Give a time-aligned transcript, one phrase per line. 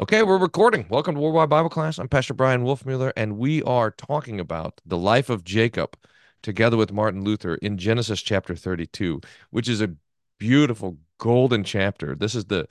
[0.00, 0.86] Okay, we're recording.
[0.88, 1.98] Welcome to Worldwide Bible Class.
[1.98, 5.94] I'm Pastor Bryan Wolfmueller, and we are talking about the life of Jacob
[6.42, 9.94] together with Martin Luther in Genesis chapter 32, which is a
[10.38, 12.14] beautiful golden chapter.
[12.14, 12.66] This is the,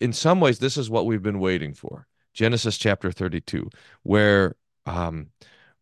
[0.00, 2.06] in some ways, this is what we've been waiting for.
[2.32, 3.68] Genesis chapter 32,
[4.04, 4.54] where,
[4.86, 5.30] um,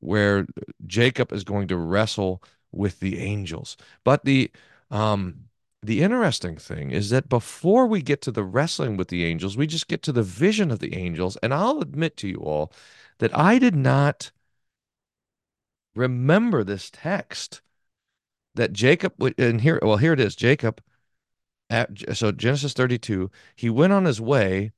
[0.00, 0.46] where
[0.86, 2.42] Jacob is going to wrestle
[2.72, 3.76] with the angels.
[4.02, 4.50] But the,
[4.90, 5.40] um,
[5.86, 9.66] the interesting thing is that before we get to the wrestling with the angels, we
[9.66, 11.36] just get to the vision of the angels.
[11.42, 12.72] And I'll admit to you all
[13.18, 14.32] that I did not
[15.94, 17.62] remember this text
[18.54, 20.82] that Jacob, and here, well, here it is Jacob,
[21.68, 24.72] at, so Genesis 32, he went on his way,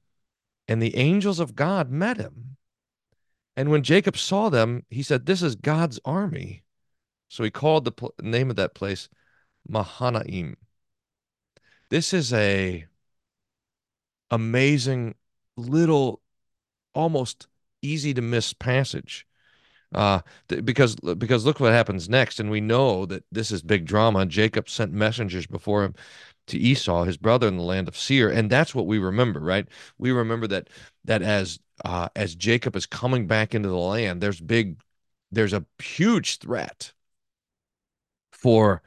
[0.67, 2.57] and the angels of God met him.
[3.57, 6.63] And when Jacob saw them, he said, This is God's army.
[7.29, 9.09] So he called the pl- name of that place
[9.69, 10.57] Mahanaim.
[11.91, 12.87] This is a
[14.31, 15.15] amazing
[15.57, 16.21] little
[16.95, 17.47] almost
[17.83, 19.27] easy to miss passage.
[19.95, 23.87] Uh, th- because because look what happens next, and we know that this is big
[23.87, 24.27] drama.
[24.27, 25.95] Jacob sent messengers before him
[26.49, 29.67] to Esau, his brother in the land of Seir, and that's what we remember, right?
[29.97, 30.69] We remember that
[31.05, 34.79] that as uh, as Jacob is coming back into the land, there's big,
[35.33, 36.93] there's a huge threat
[38.31, 38.83] for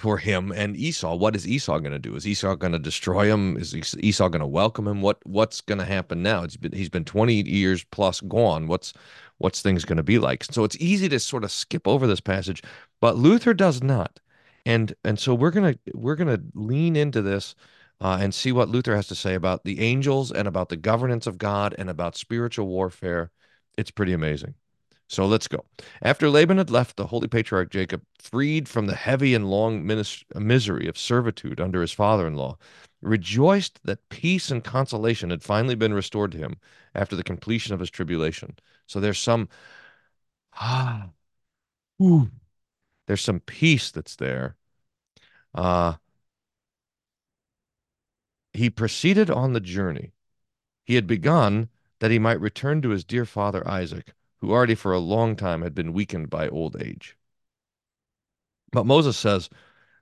[0.00, 1.14] for him and Esau.
[1.14, 2.16] What is Esau going to do?
[2.16, 3.56] Is Esau going to destroy him?
[3.56, 5.02] Is Esau going to welcome him?
[5.02, 6.42] What what's going to happen now?
[6.42, 8.66] It's been he's been 20 years plus gone.
[8.66, 8.94] What's
[9.38, 10.44] what's things going to be like?
[10.44, 12.62] So it's easy to sort of skip over this passage,
[13.00, 14.18] but Luther does not.
[14.66, 17.54] And and so we're going to we're going to lean into this
[18.00, 21.26] uh, and see what Luther has to say about the angels and about the governance
[21.26, 23.30] of God and about spiritual warfare.
[23.76, 24.54] It's pretty amazing.
[25.10, 25.64] So let's go.
[26.02, 29.84] After Laban had left, the holy patriarch Jacob, freed from the heavy and long
[30.36, 32.56] misery of servitude under his father in law,
[33.02, 36.58] rejoiced that peace and consolation had finally been restored to him
[36.94, 38.54] after the completion of his tribulation.
[38.86, 39.48] So there's some,
[40.52, 41.10] ah,
[42.00, 42.30] ooh,
[43.08, 44.56] there's some peace that's there.
[45.52, 45.94] Uh,
[48.52, 50.12] he proceeded on the journey
[50.84, 51.68] he had begun
[51.98, 55.62] that he might return to his dear father Isaac who already for a long time
[55.62, 57.16] had been weakened by old age.
[58.72, 59.50] But Moses says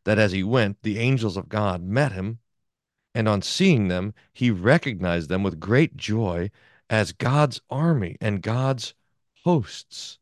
[0.05, 2.39] that as he went, the angels of God met him,
[3.15, 6.51] and on seeing them, he recognized them with great joy
[6.91, 8.95] as God's army and God's
[9.45, 10.19] hosts.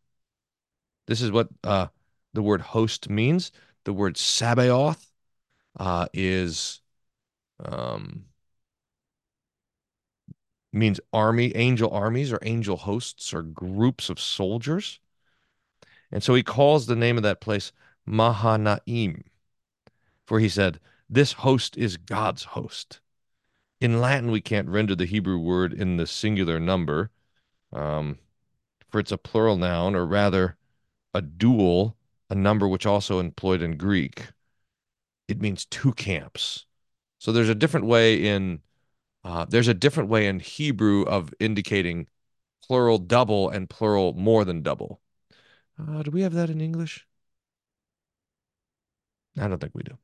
[1.06, 1.88] This is what uh,
[2.32, 3.52] the word host means.
[3.84, 5.12] The word Sabaoth
[5.78, 6.80] uh, is
[7.64, 8.24] um,
[10.76, 15.00] means army, angel armies or angel hosts or groups of soldiers.
[16.12, 17.72] And so he calls the name of that place
[18.04, 19.24] Mahanaim,
[20.24, 20.78] for he said,
[21.10, 23.00] This host is God's host.
[23.80, 27.10] In Latin, we can't render the Hebrew word in the singular number,
[27.72, 28.18] um,
[28.88, 30.56] for it's a plural noun, or rather,
[31.12, 31.96] a dual,
[32.30, 34.28] a number which also employed in Greek.
[35.28, 36.66] It means two camps.
[37.18, 38.60] So there's a different way in
[39.26, 42.06] uh, there's a different way in Hebrew of indicating
[42.64, 45.00] plural double and plural more than double.
[45.76, 47.04] Uh, do we have that in English?
[49.36, 49.98] I don't think we do.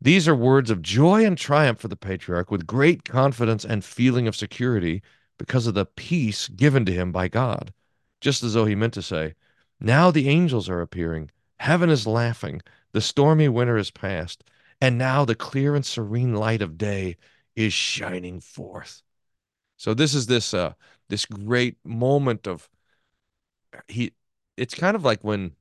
[0.00, 4.26] These are words of joy and triumph for the patriarch with great confidence and feeling
[4.26, 5.02] of security
[5.38, 7.72] because of the peace given to him by God,
[8.20, 9.34] just as though he meant to say,
[9.78, 12.60] Now the angels are appearing, heaven is laughing,
[12.90, 14.42] the stormy winter is past,
[14.80, 17.16] and now the clear and serene light of day
[17.56, 19.02] is shining forth.
[19.76, 20.74] So this is this uh
[21.08, 22.68] this great moment of
[23.88, 24.12] he
[24.56, 25.52] it's kind of like when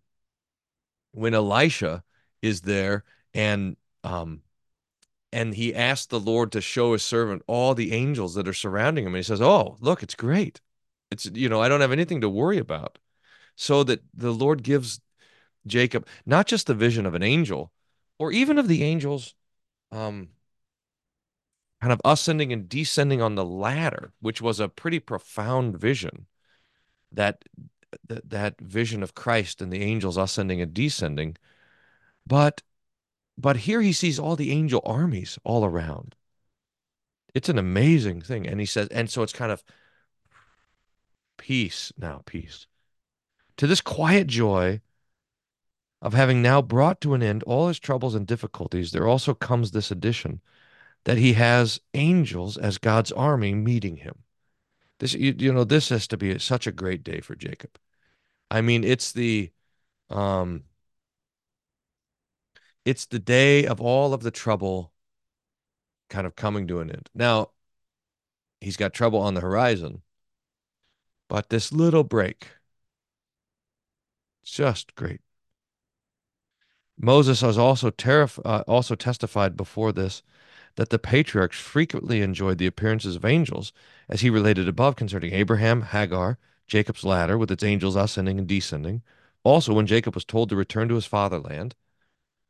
[1.11, 2.03] when Elisha
[2.41, 4.41] is there and um
[5.31, 9.05] and he asked the Lord to show his servant all the angels that are surrounding
[9.05, 10.59] him and he says, "Oh, look, it's great.
[11.11, 12.97] It's you know, I don't have anything to worry about."
[13.55, 15.01] So that the Lord gives
[15.67, 17.71] Jacob not just the vision of an angel
[18.19, 19.35] or even of the angels
[19.91, 20.29] um
[21.81, 26.25] kind of ascending and descending on the ladder, which was a pretty profound vision.
[27.11, 27.43] That
[28.07, 31.37] that, that vision of Christ and the angels ascending and descending.
[32.27, 32.61] But
[33.37, 36.15] but here he sees all the angel armies all around.
[37.33, 38.45] It's an amazing thing.
[38.45, 39.63] And he says, and so it's kind of
[41.37, 42.67] peace now, peace.
[43.57, 44.81] To this quiet joy
[46.01, 49.71] of having now brought to an end all his troubles and difficulties, there also comes
[49.71, 50.41] this addition
[51.05, 54.23] that he has angels as God's army meeting him.
[54.99, 57.77] This, you, you know, this has to be such a great day for Jacob.
[58.51, 59.51] I mean, it's the,
[60.09, 60.63] um,
[62.85, 64.91] it's the day of all of the trouble
[66.09, 67.09] kind of coming to an end.
[67.13, 67.51] Now,
[68.59, 70.01] he's got trouble on the horizon.
[71.27, 72.47] But this little break,
[74.43, 75.21] just great.
[76.97, 80.23] Moses has also terrif- uh, also testified before this
[80.75, 83.73] that the patriarchs frequently enjoyed the appearances of angels,
[84.07, 86.37] as he related above concerning Abraham, Hagar,
[86.67, 89.01] Jacob's ladder with its angels ascending and descending.
[89.43, 91.75] Also, when Jacob was told to return to his fatherland,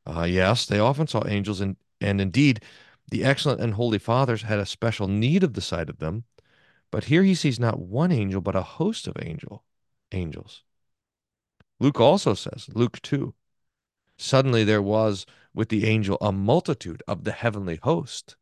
[0.06, 2.62] uh, yes, they often saw angels, and, and indeed,
[3.10, 6.25] the excellent and holy fathers had a special need of the sight of them.
[6.92, 9.63] But here he sees not one angel, but a host of angel
[10.12, 10.63] angels.
[11.80, 13.33] Luke also says, Luke 2,
[14.18, 18.36] suddenly there was with the angel a multitude of the heavenly host.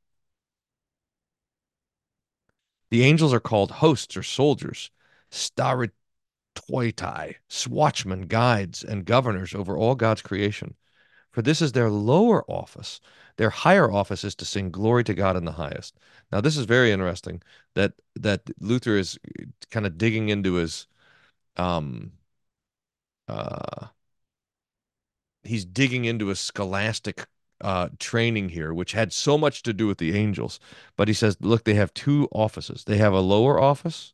[2.89, 4.91] The angels are called hosts or soldiers,
[5.31, 5.91] stratiotai,
[7.49, 10.75] swatchmen, guides, and governors over all God's creation.
[11.31, 12.99] For this is their lower office.
[13.35, 15.99] Their higher office is to sing glory to God in the highest.
[16.31, 17.43] Now, this is very interesting
[17.75, 19.19] that that Luther is
[19.69, 20.87] kind of digging into his
[21.57, 22.13] um
[23.27, 23.87] uh
[25.47, 27.25] he's digging into a scholastic
[27.61, 30.59] uh, training here, which had so much to do with the angels.
[30.95, 32.83] But he says, look, they have two offices.
[32.83, 34.13] They have a lower office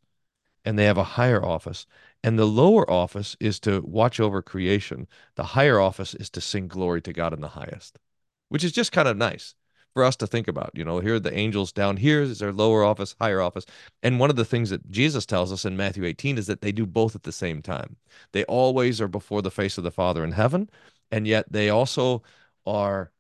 [0.66, 1.86] and they have a higher office.
[2.24, 5.08] And the lower office is to watch over creation.
[5.36, 8.00] The higher office is to sing glory to God in the highest,
[8.48, 9.56] which is just kind of nice
[9.94, 10.72] for us to think about.
[10.74, 13.66] You know, here are the angels down here is their lower office, higher office.
[14.02, 16.72] And one of the things that Jesus tells us in Matthew 18 is that they
[16.72, 17.98] do both at the same time.
[18.32, 20.70] They always are before the face of the Father in heaven,
[21.12, 22.24] and yet they also
[22.66, 23.12] are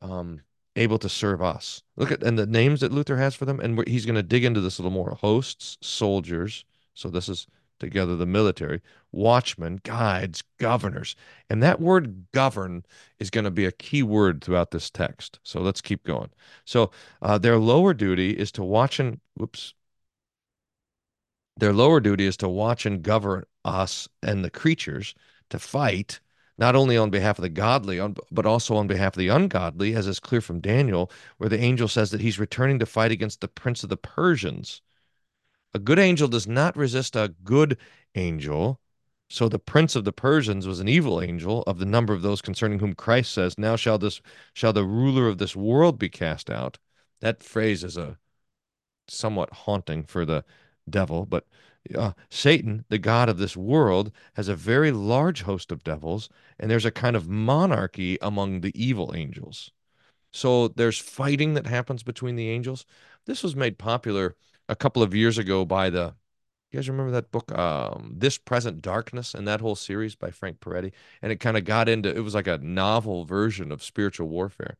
[0.00, 0.40] um,
[0.76, 1.82] able to serve us.
[1.96, 4.44] Look at and the names that Luther has for them, and he's going to dig
[4.44, 5.16] into this a little more.
[5.20, 6.64] Hosts, soldiers.
[6.94, 7.46] So this is
[7.82, 8.80] together the military,
[9.10, 11.16] watchmen, guides, governors.
[11.50, 12.84] And that word govern
[13.18, 15.40] is going to be a key word throughout this text.
[15.42, 16.30] So let's keep going.
[16.64, 19.74] So uh, their lower duty is to watch and, whoops,
[21.56, 25.14] their lower duty is to watch and govern us and the creatures
[25.50, 26.20] to fight
[26.62, 28.00] not only on behalf of the godly,
[28.30, 31.88] but also on behalf of the ungodly, as is clear from Daniel, where the angel
[31.88, 34.80] says that he's returning to fight against the prince of the Persians.
[35.74, 37.76] A good angel does not resist a good
[38.14, 38.78] angel.
[39.28, 42.40] So the prince of the Persians was an evil angel of the number of those
[42.40, 44.22] concerning whom Christ says, "Now shall this
[44.54, 46.78] shall the ruler of this world be cast out."
[47.18, 48.18] That phrase is a
[49.08, 50.44] somewhat haunting for the
[50.88, 51.44] devil, but
[51.94, 56.70] uh, Satan, the god of this world, has a very large host of devils, and
[56.70, 59.70] there's a kind of monarchy among the evil angels.
[60.32, 62.86] So there's fighting that happens between the angels.
[63.26, 64.36] This was made popular
[64.68, 66.14] a couple of years ago by the
[66.70, 70.58] you guys remember that book um, this present darkness and that whole series by frank
[70.60, 74.28] peretti and it kind of got into it was like a novel version of spiritual
[74.28, 74.78] warfare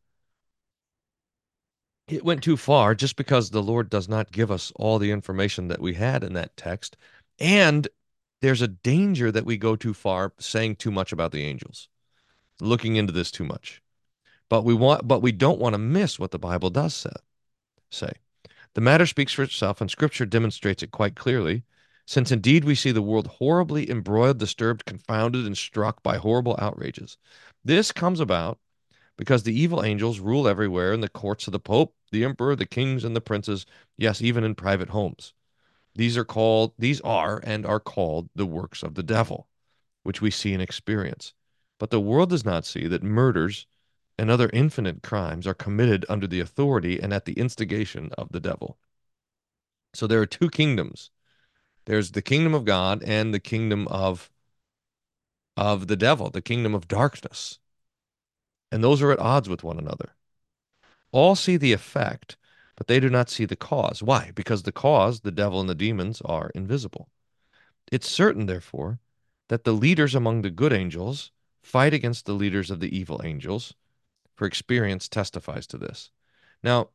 [2.07, 5.67] it went too far just because the lord does not give us all the information
[5.69, 6.97] that we had in that text.
[7.39, 7.87] And
[8.41, 11.87] there's a danger that we go too far saying too much about the angels
[12.59, 13.81] looking into this too much.
[14.49, 17.11] But we want but we don't want to miss what the bible does say
[17.89, 18.11] say.
[18.73, 21.63] The matter speaks for itself, and Scripture demonstrates it quite clearly,
[22.07, 27.17] since indeed we see the world horribly embroiled, disturbed, confounded, and struck by horrible outrages.
[27.63, 28.59] This comes about
[29.17, 32.65] because the evil angels rule everywhere in the courts of the Pope, the Emperor, the
[32.65, 33.65] kings, and the princes,
[33.97, 35.33] yes, even in private homes.
[35.95, 39.47] These are called, these are and are called the works of the devil,
[40.01, 41.33] which we see and experience.
[41.79, 43.67] But the world does not see that murders,
[44.17, 48.39] and other infinite crimes are committed under the authority and at the instigation of the
[48.39, 48.77] devil.
[49.93, 51.11] So there are two kingdoms.
[51.85, 54.31] There's the kingdom of God and the kingdom of
[55.55, 57.59] of the devil, the kingdom of darkness.
[58.73, 60.15] And those are at odds with one another.
[61.11, 62.37] All see the effect,
[62.75, 64.01] but they do not see the cause.
[64.01, 64.31] Why?
[64.33, 67.07] Because the cause, the devil and the demons, are invisible.
[67.91, 68.97] It's certain, therefore,
[69.47, 71.29] that the leaders among the good angels
[71.61, 73.75] fight against the leaders of the evil angels,
[74.33, 76.09] for experience testifies to this.
[76.63, 76.89] Now,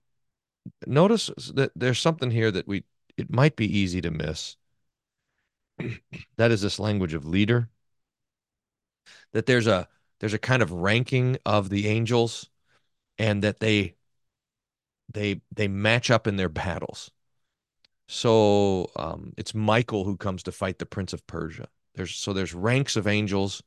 [0.84, 2.82] notice that there's something here that we
[3.16, 4.56] it might be easy to miss.
[6.36, 7.68] that is this language of leader.
[9.32, 9.86] That there's a
[10.20, 12.50] there's a kind of ranking of the angels
[13.18, 13.94] and that they
[15.12, 17.10] they they match up in their battles.
[18.08, 21.68] So um, it's Michael who comes to fight the prince of Persia.
[21.94, 23.62] There's so there's ranks of angels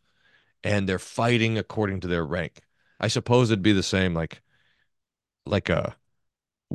[0.63, 2.61] and they're fighting according to their rank.
[2.99, 4.41] I suppose it'd be the same like
[5.45, 5.95] like a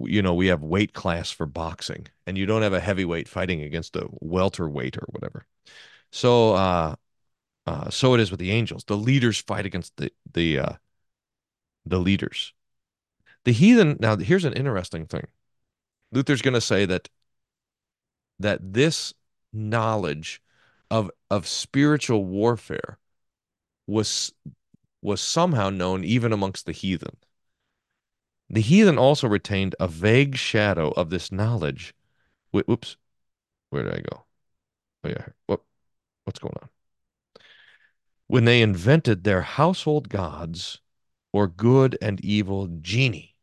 [0.04, 3.62] you know, we have weight class for boxing and you don't have a heavyweight fighting
[3.62, 5.46] against a welterweight or whatever.
[6.12, 6.96] So uh
[7.66, 8.84] uh so it is with the angels.
[8.84, 10.72] The leaders fight against the the uh
[11.84, 12.52] the leaders.
[13.44, 15.26] The heathen now here's an interesting thing.
[16.12, 17.08] Luther's going to say that
[18.38, 19.14] that this
[19.52, 20.42] knowledge
[20.90, 22.98] of of spiritual warfare
[23.86, 24.32] was
[25.02, 27.16] was somehow known even amongst the heathen.
[28.48, 31.94] The heathen also retained a vague shadow of this knowledge.
[32.52, 32.96] Whoops,
[33.70, 34.24] where did I go?
[35.04, 35.62] Oh yeah, what
[36.24, 36.68] what's going on?
[38.28, 40.80] When they invented their household gods
[41.32, 43.34] or good and evil genii,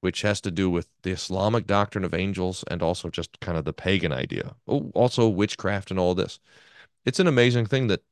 [0.00, 3.64] which has to do with the Islamic doctrine of angels and also just kind of
[3.64, 4.54] the pagan idea.
[4.68, 6.40] Oh, also witchcraft and all this.
[7.04, 8.02] It's an amazing thing that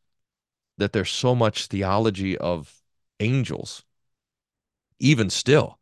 [0.78, 2.82] that there's so much theology of
[3.20, 3.84] angels,
[4.98, 5.78] even still,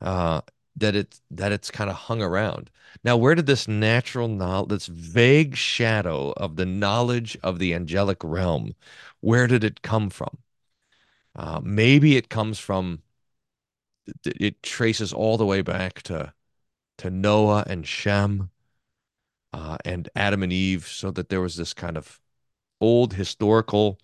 [0.00, 0.42] uh,
[0.76, 2.70] that it that it's kind of hung around.
[3.04, 8.22] Now, where did this natural knowledge, this vague shadow of the knowledge of the angelic
[8.22, 8.74] realm,
[9.20, 10.38] where did it come from?
[11.34, 13.02] Uh, maybe it comes from
[14.24, 16.32] it traces all the way back to
[16.98, 18.50] to Noah and Shem
[19.52, 22.20] uh, and Adam and Eve, so that there was this kind of
[22.80, 23.98] old historical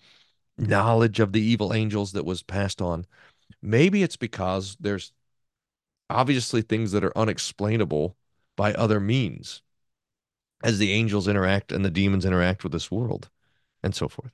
[0.58, 3.06] knowledge of the evil angels that was passed on.
[3.62, 5.12] Maybe it's because there's
[6.12, 8.16] obviously things that are unexplainable
[8.56, 9.62] by other means
[10.62, 13.28] as the angels interact and the demons interact with this world
[13.82, 14.32] and so forth.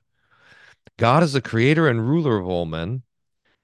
[0.97, 3.03] God is the creator and ruler of all men,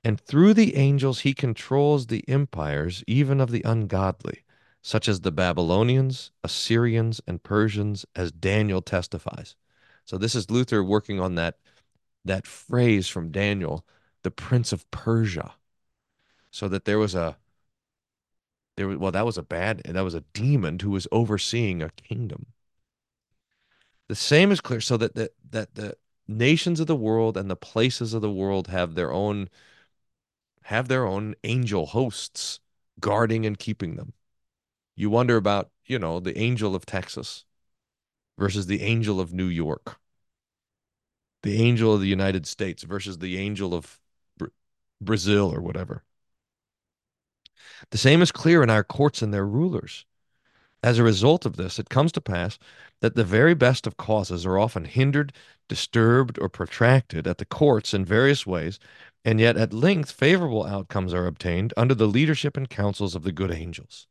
[0.04, 4.44] and through the angels, he controls the empires, even of the ungodly,
[4.82, 9.56] such as the Babylonians, Assyrians, and Persians, as Daniel testifies.
[10.06, 11.58] So this is Luther working on that,
[12.24, 13.84] that phrase from Daniel,
[14.22, 15.56] the prince of Persia.
[16.52, 17.38] So that there was a
[18.78, 21.90] there was well, that was a bad that was a demon who was overseeing a
[21.90, 22.48] kingdom.
[24.08, 27.56] The same is clear, so that the, that the nations of the world and the
[27.56, 29.50] places of the world have their own
[30.64, 32.60] have their own angel hosts
[33.00, 34.14] guarding and keeping them.
[34.96, 37.46] You wonder about, you know, the angel of Texas
[38.38, 40.00] versus the angel of New York,
[41.44, 44.00] the angel of the United States versus the angel of
[44.38, 44.48] Br-
[45.02, 46.05] Brazil or whatever.
[47.92, 50.06] The same is clear in our courts and their rulers.
[50.84, 52.60] As a result of this, it comes to pass
[53.02, 55.34] that the very best of causes are often hindered,
[55.68, 58.80] disturbed, or protracted at the courts in various ways
[59.26, 63.32] and yet at length favorable outcomes are obtained under the leadership and counsels of the
[63.32, 64.06] good angels.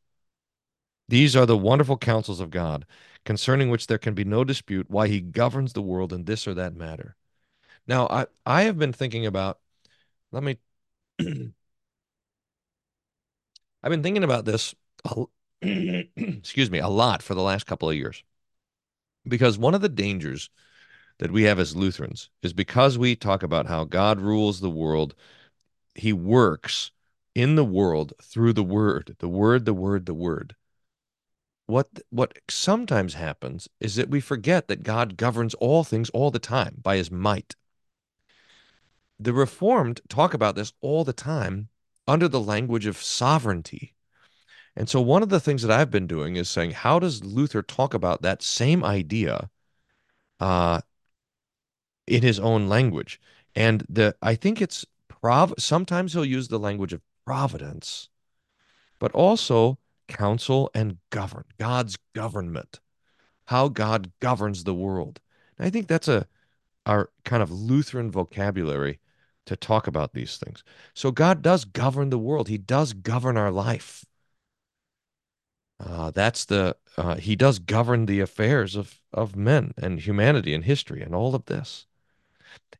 [1.07, 2.85] These are the wonderful counsels of God,
[3.23, 6.53] concerning which there can be no dispute why he governs the world in this or
[6.55, 7.15] that matter.
[7.87, 9.59] Now, I, I have been thinking about,
[10.33, 10.57] let me,
[13.85, 14.73] I've been thinking about this,
[15.61, 18.23] excuse me, a lot for the last couple of years.
[19.27, 20.49] Because one of the dangers
[21.19, 25.13] that we have as Lutherans is because we talk about how God rules the world,
[25.93, 26.89] he works
[27.35, 30.55] in the world through the word, the word, the word, the word.
[31.67, 36.39] What what sometimes happens is that we forget that God governs all things all the
[36.39, 37.55] time by his might.
[39.19, 41.69] The reformed talk about this all the time
[42.07, 43.93] under the language of sovereignty.
[44.75, 47.61] And so one of the things that I've been doing is saying, how does Luther
[47.61, 49.49] talk about that same idea
[50.39, 50.81] uh,
[52.07, 53.19] in his own language.
[53.55, 58.09] And the I think it's prov sometimes he'll use the language of providence,
[58.99, 62.79] but also counsel and govern, God's government,
[63.45, 65.19] how God governs the world.
[65.57, 66.27] And I think that's a
[66.85, 68.99] our kind of Lutheran vocabulary
[69.45, 70.63] to talk about these things.
[70.93, 72.47] So God does govern the world.
[72.47, 74.05] He does govern our life.
[75.79, 80.63] Uh, that's the uh, he does govern the affairs of of men and humanity and
[80.63, 81.85] history and all of this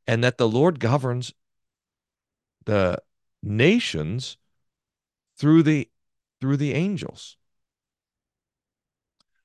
[0.07, 1.33] and that the Lord governs
[2.65, 2.97] the
[3.43, 4.37] nations
[5.37, 5.89] through the
[6.41, 7.37] through the angels.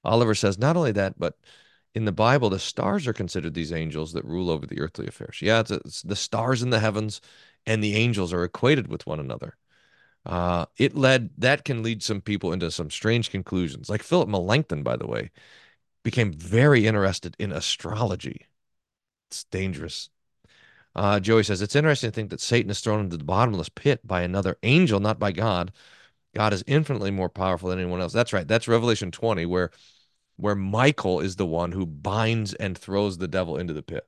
[0.03, 1.37] Oliver says not only that, but
[1.95, 5.41] in the Bible, the stars are considered these angels that rule over the earthly affairs.
[5.43, 7.21] Yeah, it's, it's the stars in the heavens
[7.67, 9.57] and the angels are equated with one another.
[10.27, 13.89] Uh, it led that can lead some people into some strange conclusions.
[13.89, 15.31] Like Philip Melanchthon, by the way,
[16.03, 18.47] became very interested in astrology.
[19.29, 20.11] It's dangerous.
[20.95, 24.07] Uh, Joey says it's interesting to think that Satan is thrown into the bottomless pit
[24.07, 25.73] by another angel, not by God.
[26.35, 28.13] God is infinitely more powerful than anyone else.
[28.13, 28.47] That's right.
[28.47, 29.71] That's Revelation 20, where
[30.41, 34.07] where Michael is the one who binds and throws the devil into the pit.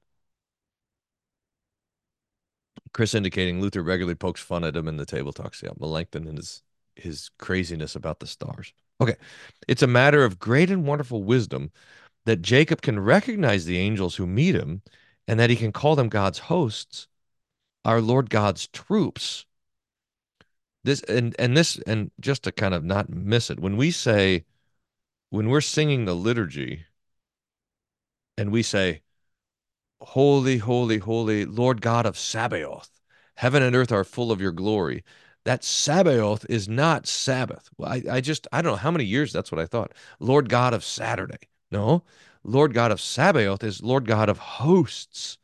[2.93, 5.63] Chris indicating Luther regularly pokes fun at him in the table talks.
[5.63, 6.63] Yeah, Melanchthon and his
[6.95, 8.75] his craziness about the stars.
[9.01, 9.17] Okay.
[9.67, 11.71] It's a matter of great and wonderful wisdom
[12.27, 14.83] that Jacob can recognize the angels who meet him
[15.27, 17.09] and that he can call them God's hosts,
[17.85, 19.47] our Lord God's troops.
[20.85, 24.45] This and and this and just to kind of not miss it, when we say
[25.33, 26.85] when we're singing the liturgy
[28.37, 29.01] and we say,
[30.03, 33.01] Holy, holy, holy, Lord God of Sabaoth.
[33.37, 35.03] Heaven and earth are full of your glory.
[35.45, 37.71] That Sabaoth is not Sabbath.
[37.83, 39.93] I, I just, I don't know how many years that's what I thought.
[40.21, 41.49] Lord God of Saturday.
[41.71, 42.05] No,
[42.45, 45.39] Lord God of Sabaoth is Lord God of hosts,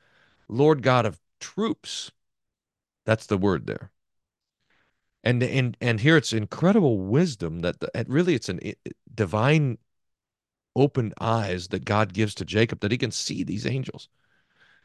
[0.50, 2.12] Lord God of troops.
[3.06, 3.90] That's the word there.
[5.28, 8.78] And and and here it's incredible wisdom that the, really it's an it,
[9.14, 9.76] divine
[10.74, 14.08] opened eyes that God gives to Jacob that he can see these angels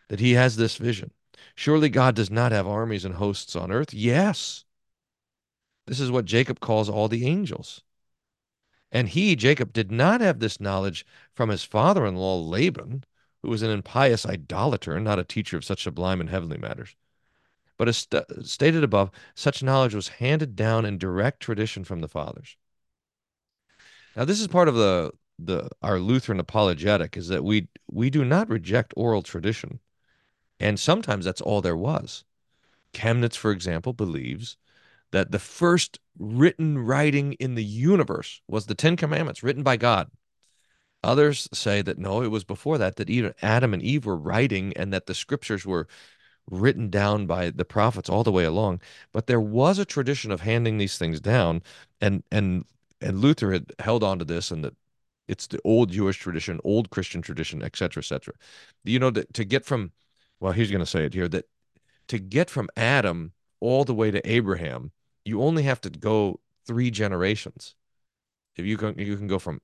[0.09, 1.11] that he has this vision.
[1.55, 3.93] Surely God does not have armies and hosts on earth?
[3.93, 4.65] Yes.
[5.87, 7.81] This is what Jacob calls all the angels.
[8.91, 13.05] And he, Jacob, did not have this knowledge from his father in law, Laban,
[13.41, 16.97] who was an impious idolater and not a teacher of such sublime and heavenly matters.
[17.83, 22.07] But as st- stated above, such knowledge was handed down in direct tradition from the
[22.07, 22.55] fathers.
[24.15, 28.23] Now, this is part of the, the our Lutheran apologetic is that we we do
[28.23, 29.81] not reject oral tradition.
[30.61, 32.23] And sometimes that's all there was.
[32.93, 34.55] Chemnitz, for example, believes
[35.11, 40.09] that the first written writing in the universe was the Ten Commandments written by God.
[41.03, 44.71] Others say that no, it was before that, that even Adam and Eve were writing
[44.77, 45.89] and that the scriptures were
[46.49, 48.81] written down by the prophets all the way along.
[49.11, 51.61] But there was a tradition of handing these things down,
[52.01, 52.65] and and
[53.01, 54.75] and Luther had held on to this, and that
[55.27, 58.33] it's the old Jewish tradition, old Christian tradition, et cetera, et cetera.
[58.83, 59.91] You know, to, to get from
[60.39, 61.45] well, he's going to say it here that
[62.09, 63.31] to get from Adam
[63.61, 64.91] all the way to Abraham,
[65.23, 67.75] you only have to go three generations.
[68.57, 69.61] If you can, you can go from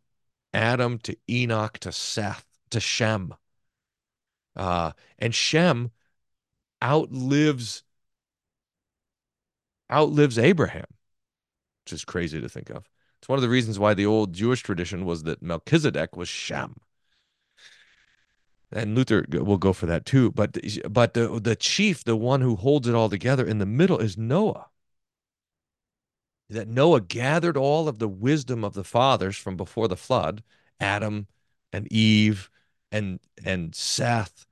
[0.54, 3.36] Adam to Enoch to Seth to Shem.
[4.56, 5.92] Uh, and Shem
[6.84, 7.84] outlives
[9.92, 10.86] outlives Abraham,
[11.84, 12.88] which is crazy to think of.
[13.20, 16.76] It's one of the reasons why the old Jewish tradition was that Melchizedek was Shem
[18.72, 20.32] and Luther will go for that too.
[20.32, 20.58] But
[20.90, 24.18] but the the chief, the one who holds it all together in the middle, is
[24.18, 24.68] Noah.
[26.50, 30.44] That Noah gathered all of the wisdom of the fathers from before the flood,
[30.80, 31.28] Adam
[31.72, 32.50] and Eve
[32.92, 34.46] and and Seth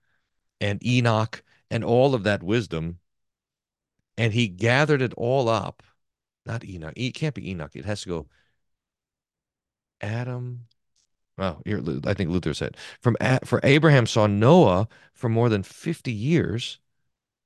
[0.60, 3.00] and Enoch and all of that wisdom,
[4.18, 5.84] and he gathered it all up.
[6.46, 6.94] Not Enoch.
[6.96, 7.76] It can't be Enoch.
[7.76, 8.28] It has to go
[10.02, 10.68] Adam,
[11.38, 16.12] well, here, I think Luther said, from for Abraham saw Noah for more than 50
[16.12, 16.80] years.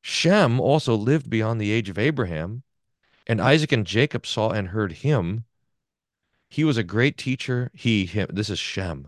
[0.01, 2.63] Shem also lived beyond the age of Abraham,
[3.27, 5.45] and Isaac and Jacob saw and heard him.
[6.49, 7.69] He was a great teacher.
[7.73, 9.07] He, him, this is Shem.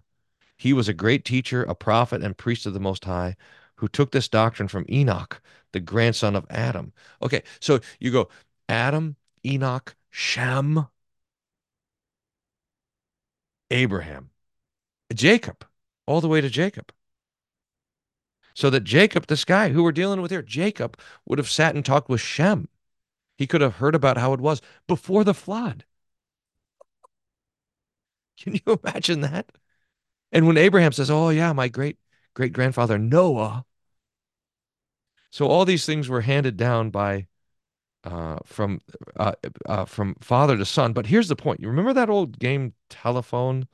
[0.56, 3.36] He was a great teacher, a prophet, and priest of the Most High,
[3.84, 5.42] who took this doctrine from Enoch,
[5.74, 6.94] the grandson of Adam.
[7.22, 8.30] Okay, so you go
[8.70, 10.88] Adam, Enoch, Shem,
[13.70, 14.30] Abraham.
[15.14, 15.66] Jacob,
[16.08, 16.94] all the way to Jacob.
[18.54, 21.84] So that Jacob, this guy who we're dealing with here, Jacob would have sat and
[21.84, 22.70] talked with Shem.
[23.38, 25.84] He could have heard about how it was before the flood.
[28.38, 29.50] Can you imagine that?
[30.32, 31.98] And when Abraham says, Oh, yeah, my great
[32.34, 33.66] great grandfather Noah.
[35.34, 37.26] So all these things were handed down by
[38.04, 38.82] uh, from
[39.16, 39.34] uh,
[39.68, 40.94] uh, from father to son.
[40.94, 43.68] But here's the point: you remember that old game telephone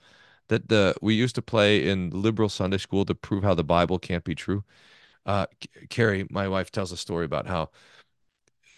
[0.48, 4.00] that the we used to play in liberal Sunday school to prove how the Bible
[4.00, 4.64] can't be true.
[5.26, 5.48] Uh,
[5.90, 7.72] Carrie, my wife, tells a story about how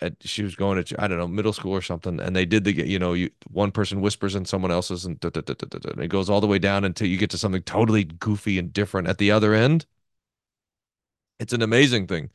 [0.01, 2.63] at, she was going to I don't know middle school or something, and they did
[2.63, 5.53] the you know you one person whispers in someone else's, and, da, da, da,
[5.91, 8.73] and it goes all the way down until you get to something totally goofy and
[8.73, 9.85] different at the other end.
[11.39, 12.29] It's an amazing thing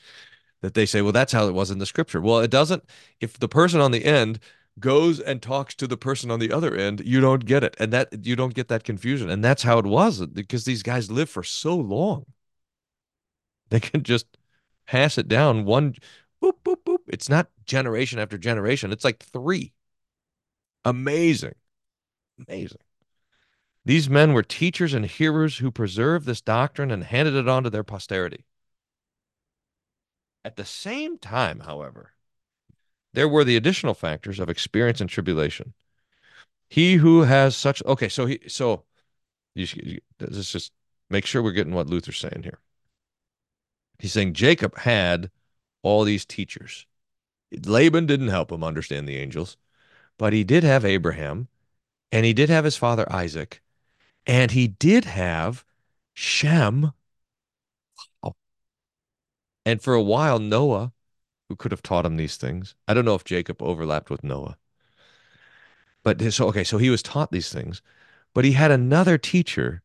[0.66, 2.20] that they say, well, that's how it was in the scripture.
[2.20, 2.82] Well, it doesn't.
[3.20, 4.40] If the person on the end
[4.80, 7.76] goes and talks to the person on the other end, you don't get it.
[7.78, 9.30] And that you don't get that confusion.
[9.30, 12.26] And that's how it was because these guys live for so long.
[13.70, 14.26] They can just
[14.88, 15.94] pass it down one
[16.42, 16.98] boop, boop, boop.
[17.06, 18.90] It's not generation after generation.
[18.90, 19.72] It's like three.
[20.84, 21.54] Amazing.
[22.48, 22.80] Amazing.
[23.84, 27.70] These men were teachers and hearers who preserved this doctrine and handed it on to
[27.70, 28.44] their posterity.
[30.46, 32.12] At the same time, however,
[33.14, 35.74] there were the additional factors of experience and tribulation.
[36.68, 38.84] He who has such okay, so he so
[39.56, 40.70] you, you let's just
[41.10, 42.60] make sure we're getting what Luther's saying here.
[43.98, 45.32] He's saying Jacob had
[45.82, 46.86] all these teachers.
[47.64, 49.56] Laban didn't help him understand the angels,
[50.16, 51.48] but he did have Abraham,
[52.12, 53.62] and he did have his father Isaac,
[54.24, 55.64] and he did have
[56.14, 56.92] Shem.
[59.66, 60.92] And for a while, Noah,
[61.48, 62.76] who could have taught him these things.
[62.86, 64.56] I don't know if Jacob overlapped with Noah.
[66.04, 67.82] But so, okay, so he was taught these things,
[68.32, 69.82] but he had another teacher,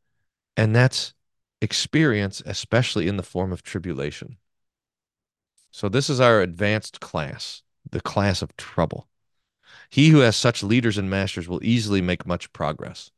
[0.55, 1.15] and that's
[1.61, 4.37] experience, especially in the form of tribulation.
[5.71, 9.07] So this is our advanced class, the class of trouble.
[9.89, 13.09] He who has such leaders and masters will easily make much progress.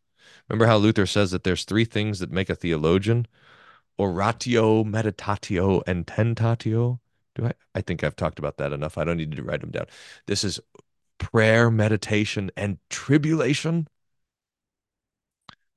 [0.48, 3.28] Remember how Luther says that there's three things that make a theologian?
[4.00, 7.00] Oratio, meditatio, and tentatio.
[7.36, 7.54] Do I?
[7.76, 8.98] I think I've talked about that enough.
[8.98, 9.86] I don't need to write them down.
[10.28, 10.60] This is
[11.18, 13.88] prayer, meditation, and tribulation.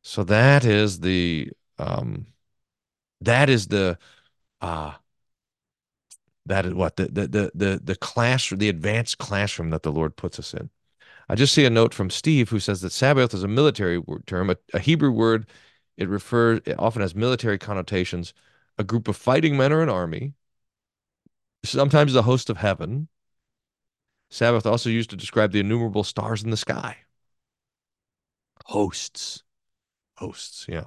[0.02, 2.26] So that is the um
[3.20, 3.98] that is the
[4.60, 4.94] uh
[6.46, 10.16] that is what the the the the, the class the advanced classroom that the Lord
[10.16, 10.70] puts us in.
[11.28, 14.50] I just see a note from Steve who says that Sabaoth is a military term,
[14.50, 15.46] a, a Hebrew word.
[15.96, 18.34] It refers it often has military connotations.
[18.78, 20.34] A group of fighting men or an army,
[21.64, 23.08] sometimes the host of heaven.
[24.30, 26.98] Sabaoth also used to describe the innumerable stars in the sky.
[28.66, 29.42] Hosts,
[30.16, 30.86] hosts, yeah.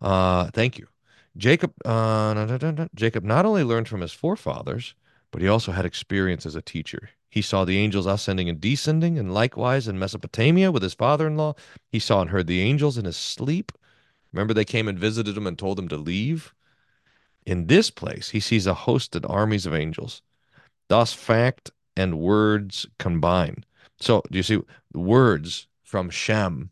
[0.00, 0.86] Uh, thank you.
[1.36, 4.94] Jacob, uh, Jacob not only learned from his forefathers,
[5.30, 7.10] but he also had experience as a teacher.
[7.34, 11.56] He saw the angels ascending and descending, and likewise in Mesopotamia with his father-in-law,
[11.90, 13.72] he saw and heard the angels in his sleep.
[14.32, 16.54] Remember, they came and visited him and told him to leave.
[17.44, 20.22] In this place, he sees a host and armies of angels.
[20.86, 23.64] Thus, fact and words combine.
[23.98, 24.60] So, do you see
[24.92, 26.70] words from Shem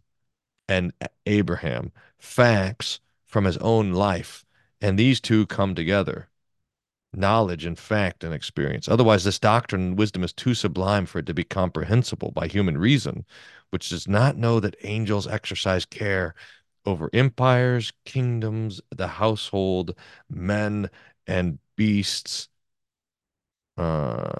[0.69, 0.93] and
[1.27, 4.45] Abraham, facts from his own life,
[4.81, 6.29] and these two come together
[7.15, 8.89] knowledge and fact and experience.
[8.89, 12.79] Otherwise, this doctrine and wisdom is too sublime for it to be comprehensible by human
[12.79, 13.25] reason,
[13.71, 16.35] which does not know that angels exercise care
[16.85, 19.95] over empires, kingdoms, the household,
[20.29, 20.89] men,
[21.27, 22.49] and beasts,
[23.77, 24.31] uh,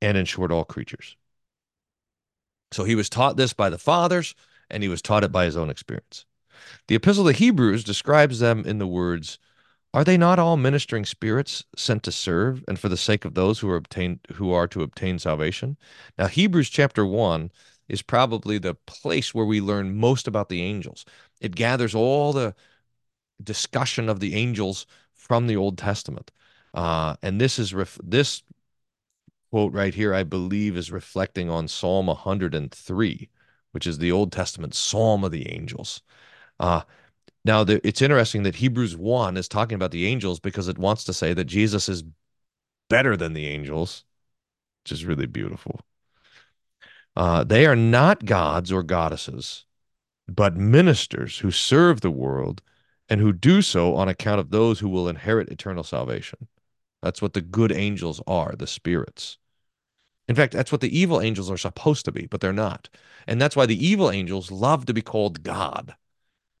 [0.00, 1.16] and in short, all creatures.
[2.72, 4.34] So he was taught this by the fathers,
[4.70, 6.24] and he was taught it by his own experience.
[6.88, 9.38] The Epistle to Hebrews describes them in the words,
[9.96, 13.60] Are they not all ministering spirits sent to serve and for the sake of those
[13.60, 15.78] who are obtained who are to obtain salvation?
[16.18, 17.50] Now Hebrews chapter 1
[17.88, 21.06] is probably the place where we learn most about the angels.
[21.40, 22.54] It gathers all the
[23.42, 26.30] discussion of the angels from the Old Testament.
[26.74, 28.42] Uh, and this is ref- this
[29.50, 33.30] quote right here, I believe, is reflecting on Psalm 103,
[33.72, 36.02] which is the Old Testament Psalm of the angels.
[36.60, 36.82] Uh,
[37.46, 41.04] now, the, it's interesting that Hebrews 1 is talking about the angels because it wants
[41.04, 42.02] to say that Jesus is
[42.90, 44.04] better than the angels,
[44.82, 45.80] which is really beautiful.
[47.14, 49.64] Uh, they are not gods or goddesses,
[50.26, 52.62] but ministers who serve the world
[53.08, 56.48] and who do so on account of those who will inherit eternal salvation.
[57.00, 59.38] That's what the good angels are, the spirits.
[60.26, 62.88] In fact, that's what the evil angels are supposed to be, but they're not.
[63.28, 65.94] And that's why the evil angels love to be called God.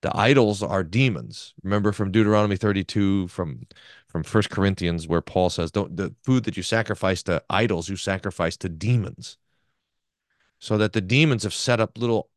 [0.06, 1.52] The idols are demons.
[1.64, 3.66] Remember from Deuteronomy 32, from
[4.06, 7.96] from First Corinthians, where Paul says, "Don't the food that you sacrifice to idols, you
[7.96, 9.36] sacrifice to demons."
[10.60, 12.30] So that the demons have set up little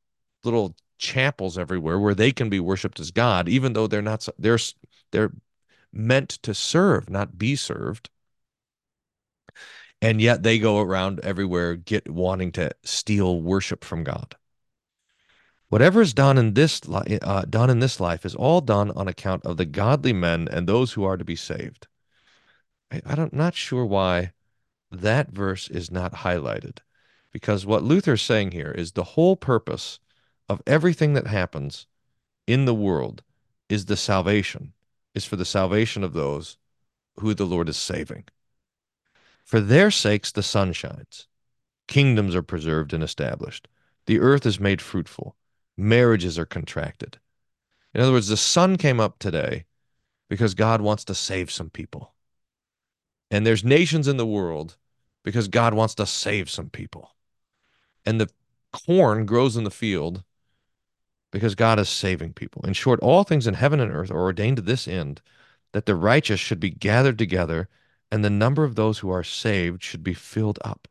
[0.43, 4.27] little chapels everywhere where they can be worshipped as God, even though they're not.
[4.39, 4.57] They're
[5.11, 5.33] they're
[5.93, 8.09] meant to serve, not be served.
[10.01, 14.35] And yet they go around everywhere get wanting to steal worship from God.
[15.69, 19.45] Whatever is done in this uh, done in this life is all done on account
[19.45, 21.87] of the godly men and those who are to be saved.
[22.91, 24.33] I, I don't not sure why
[24.91, 26.79] that verse is not highlighted,
[27.31, 29.99] because what Luther's saying here is the whole purpose
[30.49, 31.85] of everything that happens
[32.47, 33.21] in the world
[33.69, 34.73] is the salvation,
[35.13, 36.57] is for the salvation of those
[37.19, 38.23] who the Lord is saving.
[39.43, 41.27] For their sakes the sun shines,
[41.87, 43.67] kingdoms are preserved and established,
[44.07, 45.35] the earth is made fruitful
[45.79, 47.17] marriages are contracted.
[47.93, 49.65] In other words, the sun came up today
[50.29, 52.13] because God wants to save some people.
[53.31, 54.77] And there's nations in the world
[55.23, 57.15] because God wants to save some people.
[58.05, 58.29] And the
[58.71, 60.23] corn grows in the field
[61.31, 62.63] because God is saving people.
[62.65, 65.21] In short, all things in heaven and earth are ordained to this end
[65.73, 67.69] that the righteous should be gathered together
[68.11, 70.87] and the number of those who are saved should be filled up.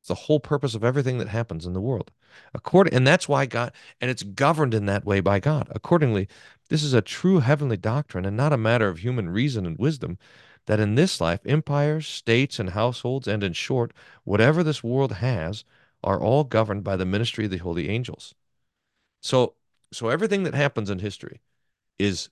[0.00, 2.10] It's the whole purpose of everything that happens in the world.
[2.54, 5.68] According, and that's why God, and it's governed in that way by God.
[5.70, 6.28] Accordingly,
[6.68, 10.18] this is a true heavenly doctrine and not a matter of human reason and wisdom
[10.66, 13.92] that in this life, empires, states, and households, and in short,
[14.24, 15.64] whatever this world has,
[16.02, 18.34] are all governed by the ministry of the holy angels.
[19.20, 19.54] So,
[19.92, 21.40] so everything that happens in history
[21.98, 22.28] is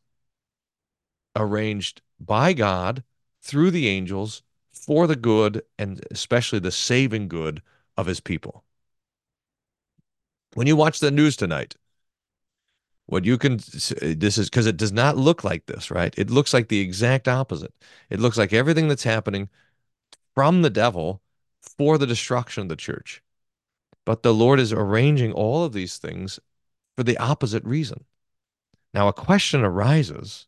[1.36, 3.02] arranged by God
[3.40, 7.62] through the angels for the good and especially the saving good
[7.96, 8.64] of his people.
[10.54, 11.76] When you watch the news tonight,
[13.06, 16.14] What you can, this is because it does not look like this, right?
[16.16, 17.74] It looks like the exact opposite.
[18.08, 19.50] It looks like everything that's happening
[20.34, 21.20] from the devil
[21.60, 23.22] for the destruction of the church.
[24.06, 26.40] But the Lord is arranging all of these things
[26.96, 28.04] for the opposite reason.
[28.94, 30.46] Now, a question arises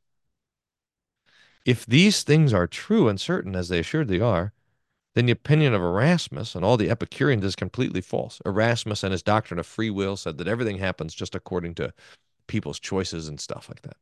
[1.67, 4.53] if these things are true and certain, as they assuredly are,
[5.17, 8.43] then the opinion of Erasmus and all the Epicureans is completely false.
[8.45, 11.95] Erasmus and his doctrine of free will said that everything happens just according to
[12.49, 13.97] people's choices and stuff like that.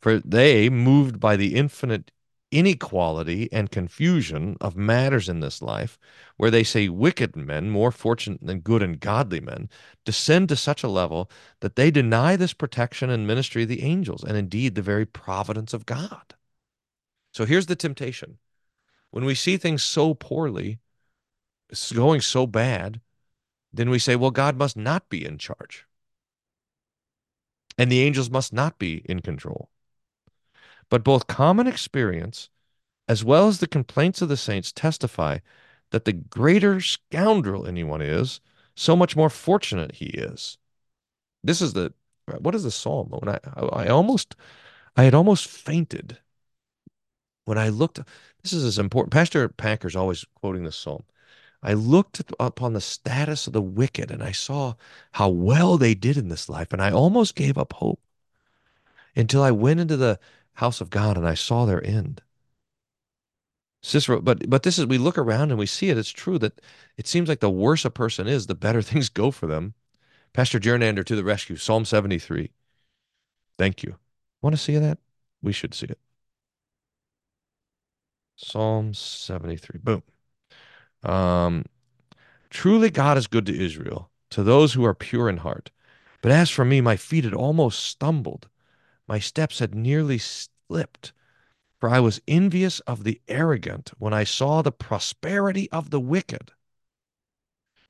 [0.00, 2.12] For they, moved by the infinite
[2.50, 5.98] inequality and confusion of matters in this life,
[6.38, 9.68] where they say wicked men, more fortunate than good and godly men,
[10.06, 14.24] descend to such a level that they deny this protection and ministry of the angels,
[14.24, 16.34] and indeed the very providence of God.
[17.34, 18.38] So here's the temptation.
[19.16, 20.78] When we see things so poorly,
[21.70, 23.00] it's going so bad,
[23.72, 25.86] then we say, well, God must not be in charge.
[27.78, 29.70] And the angels must not be in control.
[30.90, 32.50] But both common experience
[33.08, 35.38] as well as the complaints of the saints testify
[35.92, 38.42] that the greater scoundrel anyone is,
[38.74, 40.58] so much more fortunate he is.
[41.42, 41.94] This is the
[42.26, 43.08] what is the psalm?
[43.08, 44.36] When I I almost
[44.94, 46.18] I had almost fainted
[47.46, 48.00] when I looked.
[48.46, 49.12] This is as important.
[49.12, 51.02] Pastor Packer's always quoting this psalm.
[51.64, 54.74] I looked upon the status of the wicked and I saw
[55.14, 58.00] how well they did in this life, and I almost gave up hope
[59.16, 60.20] until I went into the
[60.52, 62.22] house of God and I saw their end.
[63.82, 65.98] Cicero, but but this is we look around and we see it.
[65.98, 66.60] It's true that
[66.96, 69.74] it seems like the worse a person is, the better things go for them.
[70.32, 71.56] Pastor Jernander to the rescue.
[71.56, 72.52] Psalm 73.
[73.58, 73.96] Thank you.
[74.40, 74.98] Want to see that?
[75.42, 75.98] We should see it.
[78.36, 79.80] Psalm 73.
[79.82, 80.02] Boom.
[81.02, 81.64] Um,
[82.50, 85.70] truly God is good to Israel, to those who are pure in heart.
[86.22, 88.48] But as for me, my feet had almost stumbled.
[89.06, 91.12] My steps had nearly slipped.
[91.78, 96.52] For I was envious of the arrogant when I saw the prosperity of the wicked.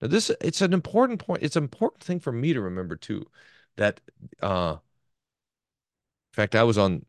[0.00, 1.42] Now this it's an important point.
[1.42, 3.26] It's an important thing for me to remember too,
[3.76, 4.00] that
[4.42, 4.76] uh
[6.32, 7.04] in fact I was on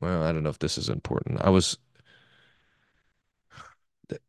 [0.00, 1.40] well, I don't know if this is important.
[1.42, 1.78] I was
[4.08, 4.20] that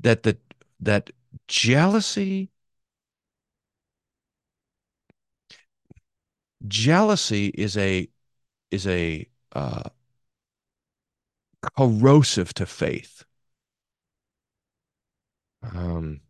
[0.00, 0.38] that that,
[0.80, 1.10] that
[1.48, 2.50] jealousy
[6.68, 8.08] jealousy is a
[8.70, 9.88] is a uh
[11.62, 13.24] corrosive to faith.
[15.62, 16.20] Um,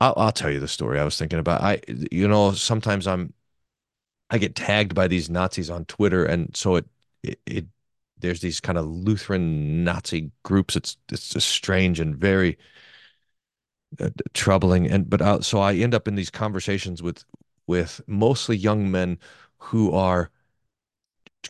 [0.00, 1.62] I'll, I'll tell you the story I was thinking about.
[1.62, 1.80] I,
[2.12, 3.34] you know, sometimes I'm,
[4.30, 6.86] I get tagged by these Nazis on Twitter, and so it,
[7.22, 7.66] it, it
[8.18, 10.76] there's these kind of Lutheran Nazi groups.
[10.76, 12.58] It's, it's just strange and very
[14.00, 14.88] uh, troubling.
[14.90, 17.24] And but I, so I end up in these conversations with,
[17.66, 19.18] with mostly young men
[19.58, 20.30] who are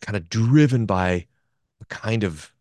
[0.00, 1.26] kind of driven by
[1.80, 2.52] a kind of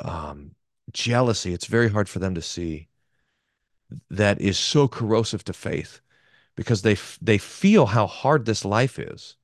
[0.00, 0.54] um,
[0.92, 1.52] jealousy.
[1.54, 2.88] It's very hard for them to see
[4.10, 6.00] that is so corrosive to faith
[6.56, 9.36] because they they feel how hard this life is.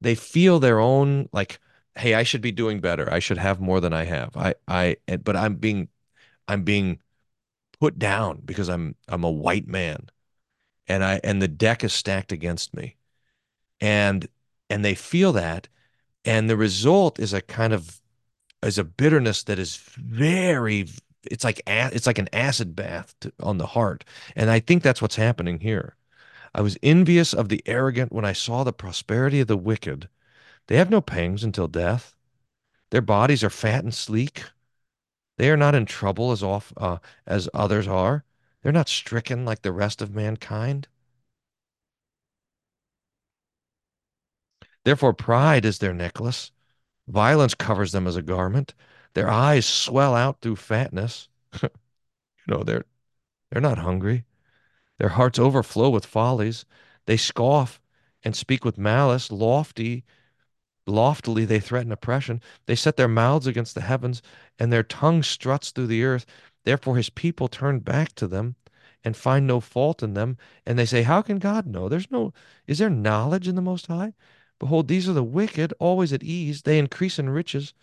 [0.00, 1.58] They feel their own like,
[1.98, 3.12] hey, I should be doing better.
[3.12, 4.36] I should have more than I have.
[4.36, 5.88] I I but I'm being
[6.48, 7.00] I'm being
[7.80, 10.08] put down because I'm I'm a white man
[10.88, 12.96] and I and the deck is stacked against me.
[13.80, 14.28] And
[14.70, 15.68] and they feel that
[16.24, 18.00] and the result is a kind of
[18.62, 20.88] is a bitterness that is very
[21.24, 24.04] it's like it's like an acid bath to, on the heart
[24.36, 25.96] and i think that's what's happening here
[26.54, 30.08] i was envious of the arrogant when i saw the prosperity of the wicked
[30.68, 32.14] they have no pangs until death
[32.90, 34.44] their bodies are fat and sleek
[35.36, 38.24] they are not in trouble as off uh, as others are
[38.62, 40.86] they're not stricken like the rest of mankind
[44.84, 46.52] therefore pride is their necklace
[47.08, 48.74] Violence covers them as a garment.
[49.14, 51.28] Their eyes swell out through fatness.
[51.62, 51.70] you
[52.46, 52.84] know, they're
[53.50, 54.24] they're not hungry.
[54.98, 56.66] Their hearts overflow with follies.
[57.06, 57.80] They scoff
[58.22, 59.32] and speak with malice.
[59.32, 60.04] Lofty,
[60.88, 62.40] loftily they threaten oppression.
[62.66, 64.22] They set their mouths against the heavens,
[64.58, 66.26] and their tongue struts through the earth.
[66.64, 68.56] Therefore his people turn back to them
[69.04, 70.36] and find no fault in them.
[70.66, 71.88] And they say, How can God know?
[71.88, 72.32] There's no
[72.66, 74.14] is there knowledge in the most high?
[74.58, 76.62] Behold, these are the wicked, always at ease.
[76.62, 77.74] They increase in riches.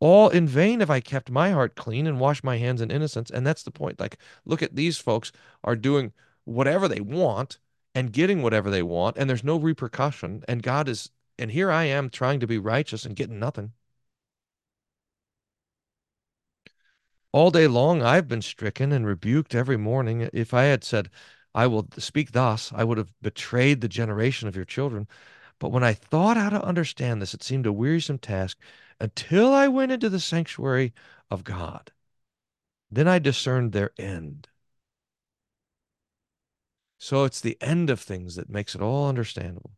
[0.00, 3.30] All in vain have I kept my heart clean and washed my hands in innocence.
[3.30, 4.00] And that's the point.
[4.00, 5.30] Like, look at these folks
[5.62, 6.12] are doing
[6.44, 7.58] whatever they want
[7.94, 10.42] and getting whatever they want, and there's no repercussion.
[10.48, 13.72] And God is, and here I am trying to be righteous and getting nothing.
[17.32, 20.28] All day long I've been stricken and rebuked every morning.
[20.32, 21.10] If I had said,
[21.54, 25.08] I will speak thus, I would have betrayed the generation of your children.
[25.58, 28.58] But when I thought how to understand this, it seemed a wearisome task
[29.00, 30.92] until I went into the sanctuary
[31.30, 31.92] of God.
[32.90, 34.48] Then I discerned their end.
[36.98, 39.72] So it's the end of things that makes it all understandable.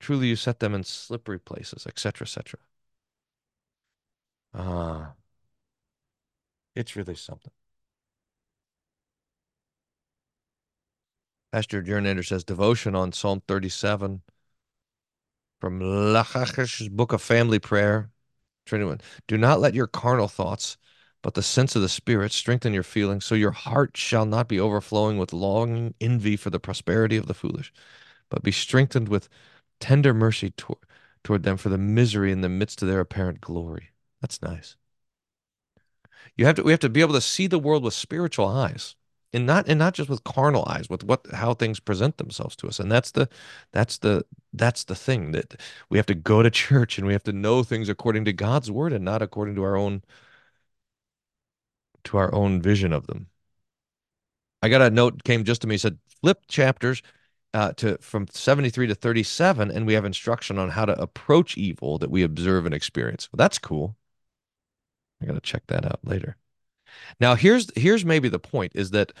[0.00, 2.60] Truly, you set them in slippery places, etc., etc.
[4.54, 5.14] Ah,
[6.74, 7.52] it's really something.
[11.52, 14.22] Pastor Journator says devotion on Psalm 37
[15.60, 18.10] from Lachach's Book of Family Prayer.
[18.66, 19.00] 21.
[19.28, 20.76] Do not let your carnal thoughts,
[21.22, 24.58] but the sense of the Spirit strengthen your feelings, so your heart shall not be
[24.58, 27.72] overflowing with longing envy for the prosperity of the foolish,
[28.30, 29.28] but be strengthened with
[29.80, 30.78] tender mercy toward,
[31.22, 33.90] toward them for the misery in the midst of their apparent glory.
[34.20, 34.76] That's nice.
[36.36, 38.96] You have to we have to be able to see the world with spiritual eyes
[39.34, 42.68] and not and not just with carnal eyes with what how things present themselves to
[42.68, 43.28] us and that's the
[43.72, 45.60] that's the that's the thing that
[45.90, 48.70] we have to go to church and we have to know things according to God's
[48.70, 50.02] word and not according to our own
[52.04, 53.28] to our own vision of them
[54.62, 57.02] I got a note came just to me said flip chapters
[57.54, 61.98] uh, to from 73 to 37 and we have instruction on how to approach evil
[61.98, 63.28] that we observe and experience.
[63.32, 63.96] Well, that's cool.
[65.22, 66.36] I got to check that out later.
[67.20, 69.12] Now here's here's maybe the point is that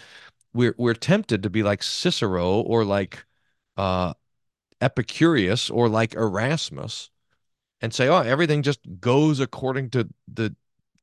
[0.52, 3.24] we're we're tempted to be like Cicero or like
[3.76, 4.14] uh,
[4.80, 7.10] Epicurus or like Erasmus
[7.80, 10.54] and say, oh, everything just goes according to the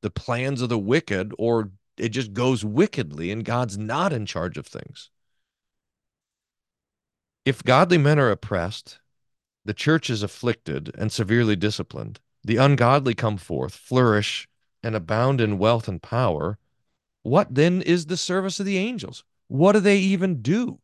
[0.01, 4.57] the plans of the wicked, or it just goes wickedly, and God's not in charge
[4.57, 5.11] of things.
[7.43, 8.99] If godly men are oppressed,
[9.65, 14.47] the church is afflicted and severely disciplined, the ungodly come forth, flourish,
[14.83, 16.57] and abound in wealth and power,
[17.23, 19.23] what then is the service of the angels?
[19.47, 20.79] What do they even do?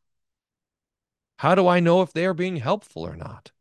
[1.40, 3.52] How do I know if they are being helpful or not?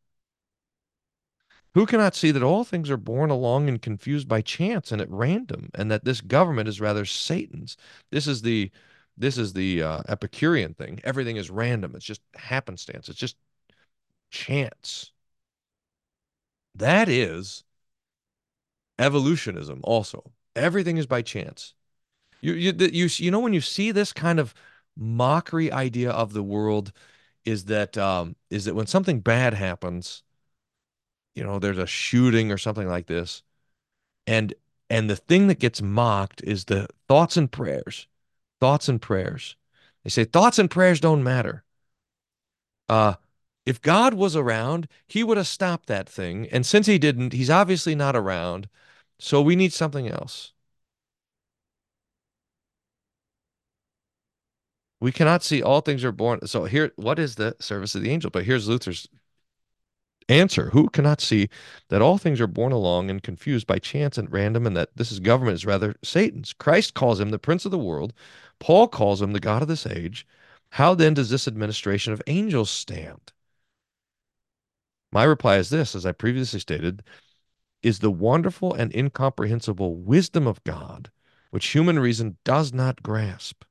[1.75, 5.11] Who cannot see that all things are borne along and confused by chance and at
[5.11, 7.77] random, and that this government is rather Satan's?
[8.11, 8.71] This is the
[9.17, 11.01] this is the uh, Epicurean thing.
[11.05, 11.95] Everything is random.
[11.95, 13.09] It's just happenstance.
[13.09, 13.37] It's just
[14.31, 15.13] chance.
[16.75, 17.65] That is
[18.99, 19.81] evolutionism.
[19.83, 21.75] Also, everything is by chance.
[22.41, 24.55] You you you you know when you see this kind of
[24.97, 26.93] mockery idea of the world
[27.45, 30.23] is that um, is that when something bad happens,
[31.35, 33.43] you know, there's a shooting or something like this,
[34.27, 34.55] and
[34.91, 38.07] and the thing that gets mocked is the thoughts and prayers,
[38.61, 39.57] thoughts and prayers.
[40.05, 41.65] They say thoughts and prayers don't matter.
[42.89, 43.15] Uh,
[43.65, 46.49] if God was around, he would have stopped that thing.
[46.53, 48.69] And since he didn't, he's obviously not around.
[49.19, 50.53] So we need something else.
[55.01, 56.47] We cannot see all things are born.
[56.47, 58.31] So here, what is the service of the angel?
[58.31, 59.09] But here's Luther's
[60.29, 60.71] answer.
[60.71, 61.49] Who cannot see
[61.89, 65.13] that all things are borne along and confused by chance and random, and that this
[65.13, 66.53] is government is rather Satan's?
[66.53, 68.13] Christ calls him the prince of the world.
[68.59, 70.27] Paul calls him the God of this age.
[70.71, 73.33] How then does this administration of angels stand?
[75.13, 77.03] My reply is this, as I previously stated,
[77.83, 81.11] is the wonderful and incomprehensible wisdom of God,
[81.51, 83.63] which human reason does not grasp.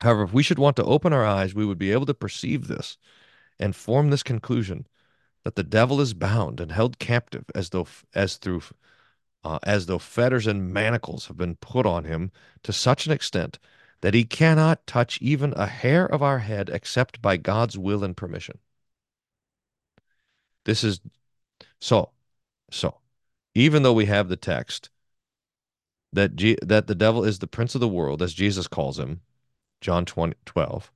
[0.00, 2.66] However, if we should want to open our eyes, we would be able to perceive
[2.66, 2.98] this
[3.60, 4.86] and form this conclusion
[5.44, 8.62] that the devil is bound and held captive as though as through
[9.44, 12.30] uh, as though fetters and manacles have been put on him
[12.62, 13.58] to such an extent
[14.00, 18.16] that he cannot touch even a hair of our head except by God's will and
[18.16, 18.58] permission.
[20.64, 21.00] This is
[21.80, 22.10] so
[22.70, 22.98] so
[23.54, 24.90] even though we have the text
[26.12, 29.20] that G, that the devil is the prince of the world as Jesus calls him
[29.80, 30.92] John 20, 12.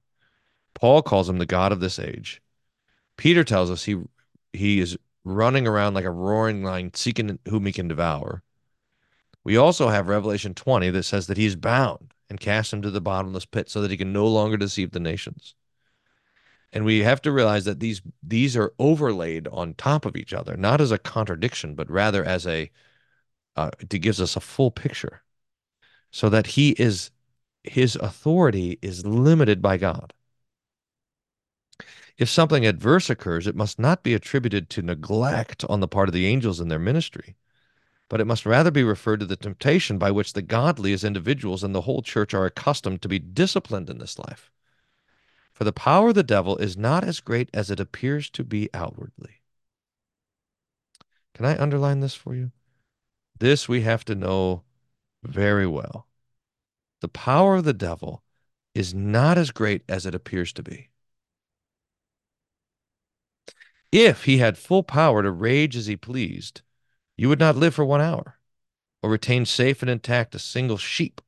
[0.74, 2.42] Paul calls him the God of this age.
[3.16, 3.96] Peter tells us he
[4.52, 4.96] he is
[5.26, 8.44] running around like a roaring lion, seeking whom he can devour.
[9.42, 13.00] We also have Revelation 20 that says that he's bound and cast him to the
[13.00, 15.54] bottomless pit so that he can no longer deceive the nations.
[16.72, 20.56] And we have to realize that these these are overlaid on top of each other,
[20.56, 22.70] not as a contradiction, but rather as a
[23.56, 25.22] uh, it gives us a full picture,
[26.10, 27.10] so that he is
[27.64, 30.12] his authority is limited by God.
[32.18, 36.14] If something adverse occurs, it must not be attributed to neglect on the part of
[36.14, 37.36] the angels in their ministry,
[38.08, 41.62] but it must rather be referred to the temptation by which the godly as individuals
[41.62, 44.50] and the whole church are accustomed to be disciplined in this life.
[45.52, 48.70] For the power of the devil is not as great as it appears to be
[48.72, 49.42] outwardly.
[51.34, 52.52] Can I underline this for you?
[53.38, 54.62] This we have to know
[55.22, 56.06] very well
[57.00, 58.22] the power of the devil
[58.74, 60.88] is not as great as it appears to be.
[63.96, 66.60] If he had full power to rage as he pleased,
[67.16, 68.38] you would not live for one hour,
[69.02, 71.22] or retain safe and intact a single sheep,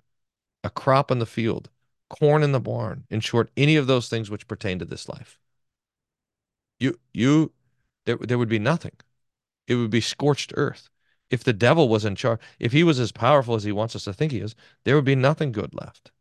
[0.62, 1.70] a crop in the field,
[2.10, 5.38] corn in the barn, in short, any of those things which pertain to this life.
[6.78, 7.52] You, you,
[8.04, 8.96] there, there would be nothing.
[9.66, 10.90] It would be scorched earth.
[11.30, 14.04] If the devil was in charge, if he was as powerful as he wants us
[14.04, 14.54] to think he is,
[14.84, 16.12] there would be nothing good left.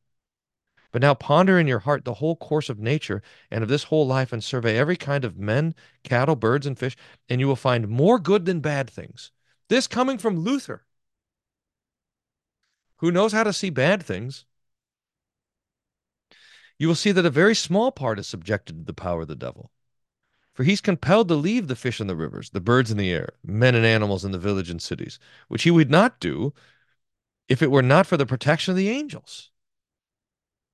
[0.91, 3.21] But now ponder in your heart the whole course of nature
[3.51, 6.95] and of this whole life and survey every kind of men, cattle, birds, and fish,
[7.29, 9.31] and you will find more good than bad things.
[9.69, 10.85] This coming from Luther,
[12.97, 14.45] who knows how to see bad things.
[16.79, 19.35] You will see that a very small part is subjected to the power of the
[19.35, 19.71] devil.
[20.53, 23.33] For he's compelled to leave the fish in the rivers, the birds in the air,
[23.43, 25.19] men and animals in the village and cities,
[25.49, 26.53] which he would not do
[27.47, 29.51] if it were not for the protection of the angels.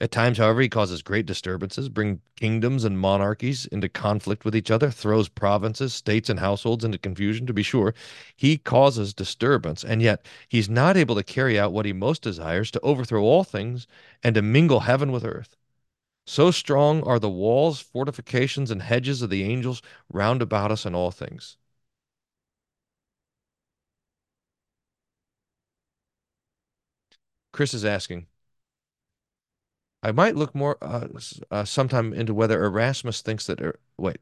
[0.03, 4.69] At times, however, he causes great disturbances, bring kingdoms and monarchies into conflict with each
[4.69, 7.93] other, throws provinces, states, and households into confusion, to be sure.
[8.35, 12.69] He causes disturbance, and yet he's not able to carry out what he most desires
[12.71, 13.87] to overthrow all things
[14.21, 15.55] and to mingle heaven with earth.
[16.25, 19.81] So strong are the walls, fortifications, and hedges of the angels
[20.11, 21.55] round about us in all things.
[27.53, 28.27] Chris is asking,
[30.03, 31.07] I might look more uh,
[31.49, 33.61] uh, sometime into whether Erasmus thinks that.
[33.61, 34.17] Er, wait,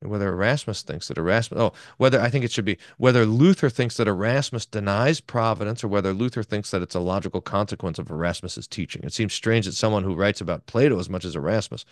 [0.00, 1.60] whether Erasmus thinks that Erasmus.
[1.60, 5.88] Oh, whether I think it should be whether Luther thinks that Erasmus denies providence, or
[5.88, 9.02] whether Luther thinks that it's a logical consequence of Erasmus's teaching.
[9.04, 11.84] It seems strange that someone who writes about Plato as much as Erasmus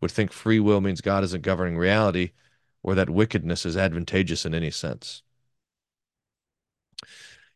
[0.00, 2.32] would think free will means God isn't governing reality,
[2.82, 5.22] or that wickedness is advantageous in any sense.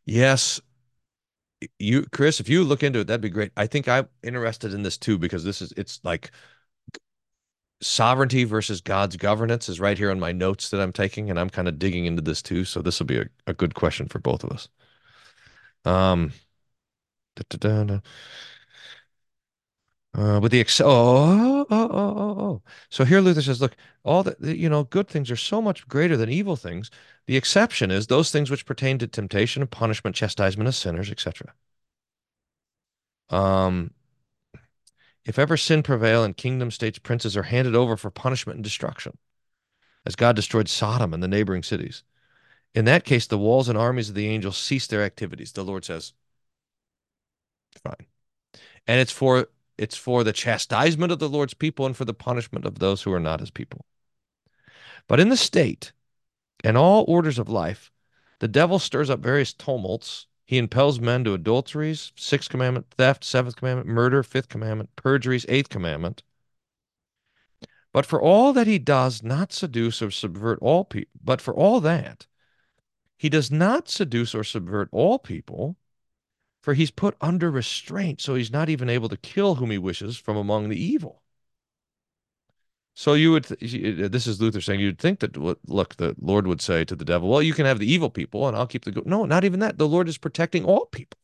[0.04, 0.60] Yes,
[1.78, 3.52] you Chris, if you look into it, that'd be great.
[3.56, 6.30] I think I'm interested in this too because this is it's like
[7.80, 11.50] sovereignty versus God's governance is right here on my notes that I'm taking, and I'm
[11.50, 12.64] kind of digging into this too.
[12.64, 14.68] So this will be a, a good question for both of us.
[15.84, 16.32] Um,
[17.36, 18.00] da, da, da,
[20.14, 22.62] uh, with the ex oh, oh, oh, oh, oh.
[22.88, 26.16] So here Luther says, look, all the you know good things are so much greater
[26.16, 26.90] than evil things.
[27.26, 31.52] The exception is those things which pertain to temptation and punishment, chastisement of sinners, etc.
[33.30, 33.90] Um,
[35.24, 39.18] if ever sin prevail and kingdom states princes are handed over for punishment and destruction,
[40.06, 42.04] as God destroyed Sodom and the neighboring cities,
[42.74, 45.52] in that case the walls and armies of the angels cease their activities.
[45.52, 46.12] The Lord says,
[47.82, 48.06] fine,
[48.86, 52.64] and it's for it's for the chastisement of the Lord's people and for the punishment
[52.64, 53.84] of those who are not his people.
[55.08, 55.92] But in the state
[56.62, 57.90] and all orders of life,
[58.38, 60.26] the devil stirs up various tumults.
[60.44, 65.68] He impels men to adulteries, sixth commandment, theft, seventh commandment, murder, fifth commandment, perjuries, eighth
[65.68, 66.22] commandment.
[67.92, 71.80] But for all that he does not seduce or subvert all people, but for all
[71.80, 72.26] that,
[73.16, 75.76] he does not seduce or subvert all people,
[76.64, 80.16] for he's put under restraint, so he's not even able to kill whom he wishes
[80.16, 81.20] from among the evil.
[82.94, 86.62] So you would, uh, this is Luther saying, you'd think that, look, the Lord would
[86.62, 88.92] say to the devil, well, you can have the evil people and I'll keep the
[88.92, 89.04] good.
[89.04, 89.76] No, not even that.
[89.76, 91.18] The Lord is protecting all people.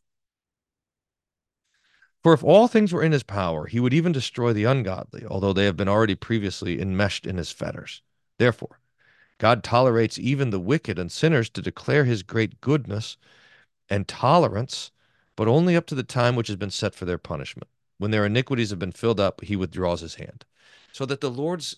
[2.23, 5.55] For if all things were in his power, he would even destroy the ungodly, although
[5.55, 8.03] they have been already previously enmeshed in his fetters.
[8.37, 8.79] Therefore,
[9.39, 13.17] God tolerates even the wicked and sinners to declare his great goodness
[13.89, 14.91] and tolerance
[15.41, 17.67] but only up to the time which has been set for their punishment.
[17.97, 20.45] When their iniquities have been filled up, he withdraws his hand.
[20.93, 21.77] So that the Lord's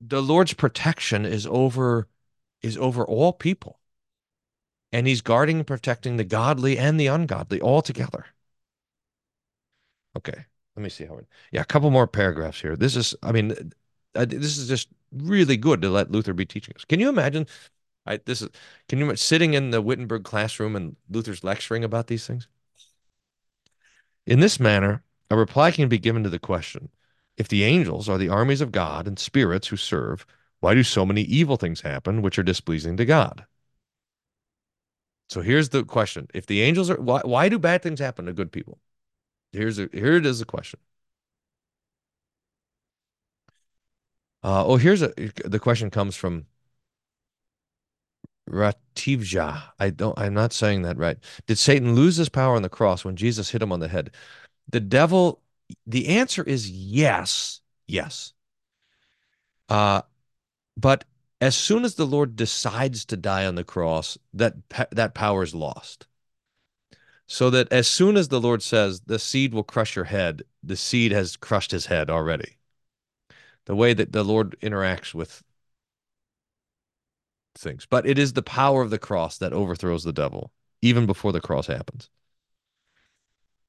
[0.00, 2.08] the Lord's protection is over
[2.62, 3.78] is over all people.
[4.90, 8.26] And he's guarding and protecting the godly and the ungodly all together.
[10.16, 11.28] Okay, let me see how it.
[11.52, 12.74] Yeah, a couple more paragraphs here.
[12.74, 13.72] This is, I mean,
[14.16, 16.84] uh, this is just really good to let Luther be teaching us.
[16.84, 17.46] Can you imagine
[18.06, 18.48] I, this is
[18.88, 22.48] can you sitting in the Wittenberg classroom and Luther's lecturing about these things?
[24.26, 26.90] In this manner, a reply can be given to the question:
[27.36, 30.26] If the angels are the armies of God and spirits who serve,
[30.60, 33.46] why do so many evil things happen which are displeasing to God?
[35.28, 38.32] So here's the question: If the angels are, why, why do bad things happen to
[38.32, 38.78] good people?
[39.52, 40.80] Here's a, here it is the question.
[44.42, 45.12] Uh, oh, here's a
[45.44, 46.46] the question comes from
[48.50, 49.62] Rativja.
[49.78, 51.18] I don't I'm not saying that right.
[51.46, 54.10] Did Satan lose his power on the cross when Jesus hit him on the head?
[54.68, 55.40] The devil
[55.86, 57.60] the answer is yes.
[57.86, 58.32] Yes.
[59.68, 60.02] Uh
[60.76, 61.04] but
[61.40, 64.54] as soon as the Lord decides to die on the cross, that
[64.90, 66.06] that power is lost.
[67.26, 70.76] So that as soon as the Lord says, the seed will crush your head, the
[70.76, 72.56] seed has crushed his head already.
[73.66, 75.42] The way that the Lord interacts with
[77.56, 77.86] things.
[77.88, 81.40] But it is the power of the cross that overthrows the devil, even before the
[81.40, 82.10] cross happens.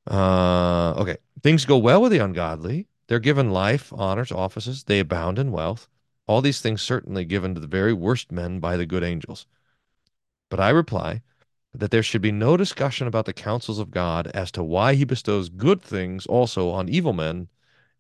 [0.10, 1.18] Uh, okay.
[1.44, 2.88] Things go well with the ungodly.
[3.08, 4.86] They're given life, honors, offices.
[4.86, 5.88] They abound in wealth.
[6.28, 9.46] All these things certainly given to the very worst men by the good angels.
[10.50, 11.22] But I reply
[11.74, 15.06] that there should be no discussion about the counsels of God as to why he
[15.06, 17.48] bestows good things also on evil men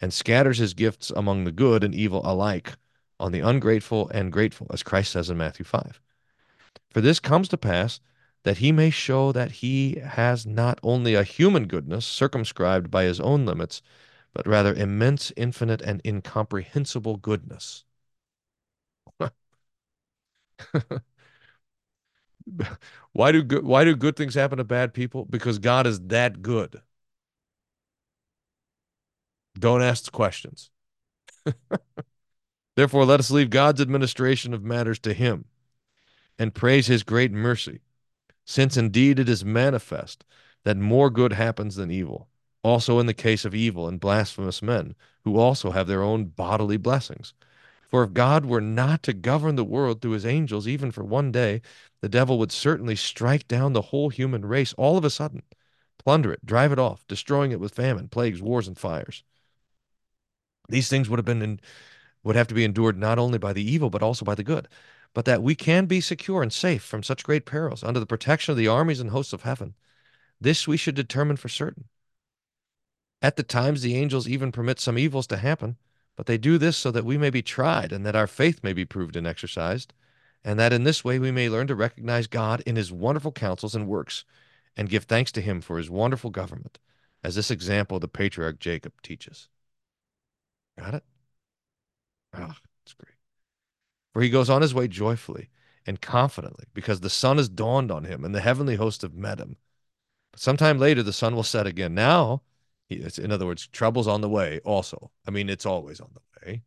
[0.02, 2.76] and scatters his gifts among the good and evil alike
[3.22, 6.02] on the ungrateful and grateful, as Christ says in Matthew 5.
[6.92, 8.00] For this comes to pass
[8.44, 13.20] that he may show that he has not only a human goodness circumscribed by his
[13.20, 13.82] own limits,
[14.34, 17.86] but rather immense, infinite, and incomprehensible goodness.
[23.14, 25.26] why do good why do good things happen to bad people?
[25.26, 26.82] Because God is that good.
[29.58, 30.70] Don't ask questions.
[32.76, 35.46] Therefore, let us leave God's administration of matters to him
[36.40, 37.82] and praise his great mercy,
[38.46, 40.24] since indeed it is manifest
[40.64, 42.30] that more good happens than evil,
[42.64, 46.78] also in the case of evil and blasphemous men, who also have their own bodily
[46.78, 47.34] blessings.
[47.90, 51.32] For if God were not to govern the world through his angels, even for one
[51.32, 51.62] day,
[52.00, 55.44] the devil would certainly strike down the whole human race all of a sudden,
[55.98, 59.24] plunder it, drive it off, destroying it with famine, plagues, wars, and fires.
[60.70, 61.60] These things would have been in,
[62.24, 64.68] would have to be endured not only by the evil, but also by the good,
[65.14, 68.52] but that we can be secure and safe from such great perils under the protection
[68.52, 69.76] of the armies and hosts of heaven.
[70.40, 71.86] This we should determine for certain.
[73.22, 75.78] At the times, the angels even permit some evils to happen,
[76.16, 78.74] but they do this so that we may be tried and that our faith may
[78.74, 79.94] be proved and exercised,
[80.44, 83.76] and that in this way we may learn to recognize God in his wonderful counsels
[83.76, 84.26] and works
[84.76, 86.80] and give thanks to him for his wonderful government,
[87.24, 89.50] as this example of the patriarch Jacob teaches.
[90.78, 91.04] Got it?
[92.34, 92.54] Oh,
[92.84, 93.16] it's great.
[94.14, 95.50] For he goes on his way joyfully
[95.86, 99.40] and confidently because the sun has dawned on him and the heavenly hosts have met
[99.40, 99.58] him.
[100.32, 101.94] But sometime later, the sun will set again.
[101.94, 102.42] Now,
[102.90, 105.12] in other words, trouble's on the way also.
[105.28, 106.64] I mean, it's always on the way.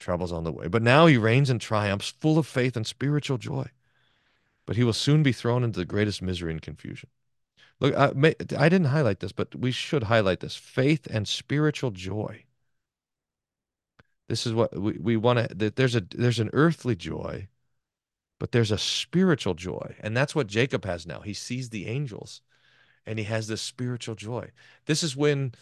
[0.00, 0.68] Trouble's on the way.
[0.68, 3.68] But now he reigns and triumphs, full of faith and spiritual joy.
[4.66, 7.08] But he will soon be thrown into the greatest misery and confusion.
[7.80, 8.12] Look, I,
[8.56, 12.44] I didn't highlight this, but we should highlight this faith and spiritual joy.
[14.32, 17.48] This is what we, we want to there's a there's an earthly joy,
[18.40, 19.94] but there's a spiritual joy.
[20.00, 21.20] And that's what Jacob has now.
[21.20, 22.40] He sees the angels
[23.04, 24.50] and he has this spiritual joy.
[24.86, 25.52] This is when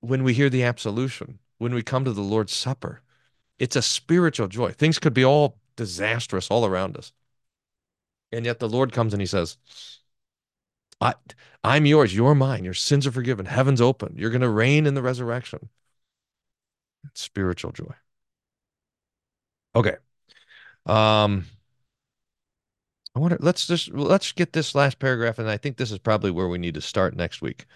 [0.00, 3.02] when we hear the absolution, when we come to the Lord's Supper.
[3.58, 4.72] It's a spiritual joy.
[4.72, 7.12] Things could be all disastrous all around us.
[8.32, 9.58] And yet the Lord comes and he says,
[11.02, 11.12] I,
[11.62, 12.16] I'm yours.
[12.16, 12.64] You're mine.
[12.64, 13.44] Your sins are forgiven.
[13.44, 14.14] Heaven's open.
[14.16, 15.68] You're going to reign in the resurrection
[17.14, 17.94] spiritual joy.
[19.74, 19.96] Okay.
[20.86, 21.46] Um,
[23.14, 23.38] I wonder.
[23.40, 26.58] Let's just let's get this last paragraph, and I think this is probably where we
[26.58, 27.66] need to start next week.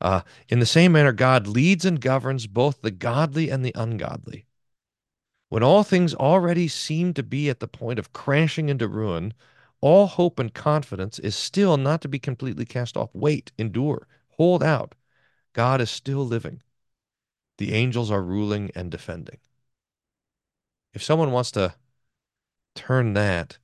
[0.00, 4.46] Uh, in the same manner, God leads and governs both the godly and the ungodly.
[5.48, 9.34] When all things already seem to be at the point of crashing into ruin,
[9.80, 13.10] all hope and confidence is still not to be completely cast off.
[13.12, 14.94] Wait, endure, hold out.
[15.52, 16.62] God is still living.
[17.58, 19.38] The angels are ruling and defending.
[20.94, 21.74] If someone wants to
[22.74, 23.58] turn that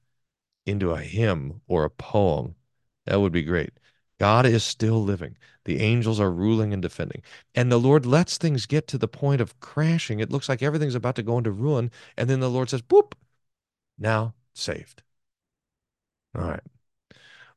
[0.66, 2.55] into a hymn or a poem,
[3.07, 3.72] that would be great.
[4.18, 5.36] God is still living.
[5.64, 7.22] The angels are ruling and defending.
[7.55, 10.20] And the Lord lets things get to the point of crashing.
[10.20, 11.91] It looks like everything's about to go into ruin.
[12.16, 13.12] And then the Lord says, boop,
[13.99, 15.03] now saved.
[16.34, 16.62] All right.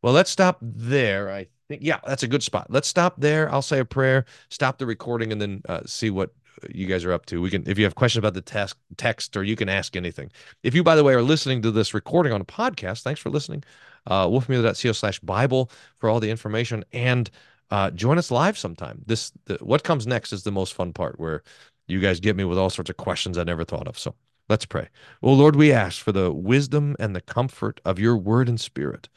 [0.02, 1.32] Well, let's stop there.
[1.32, 2.68] I think, yeah, that's a good spot.
[2.70, 3.52] Let's stop there.
[3.52, 6.32] I'll say a prayer, stop the recording, and then uh, see what
[6.70, 7.42] you guys are up to.
[7.42, 10.32] We can, if you have questions about the text, text, or you can ask anything.
[10.64, 13.30] If you, by the way, are listening to this recording on a podcast, thanks for
[13.30, 13.64] listening.
[14.08, 17.30] Uh, wolfmueller.co slash Bible for all the information and
[17.70, 19.02] uh, join us live sometime.
[19.06, 21.44] This, the, what comes next is the most fun part where
[21.88, 23.98] you guys get me with all sorts of questions I never thought of.
[23.98, 24.16] So
[24.50, 24.90] let's pray.
[25.24, 29.08] Oh Lord, we ask for the wisdom and the comfort of your word and spirit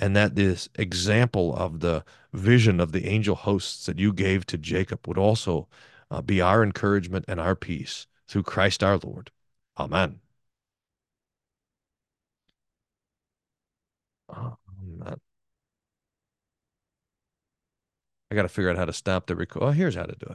[0.00, 4.58] and that this example of the vision of the angel hosts that you gave to
[4.58, 5.68] Jacob would also
[6.10, 9.30] uh, be our encouragement and our peace through Christ our Lord.
[9.78, 10.20] Amen.
[14.28, 15.20] Amen.
[18.30, 19.62] I got to figure out how to stop the record.
[19.62, 20.32] Oh, here's how to do it.